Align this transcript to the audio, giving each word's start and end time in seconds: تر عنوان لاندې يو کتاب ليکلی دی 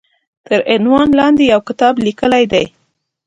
تر 0.47 0.59
عنوان 0.73 1.07
لاندې 1.19 1.43
يو 1.53 1.61
کتاب 1.69 1.93
ليکلی 2.05 2.43
دی 2.51 2.65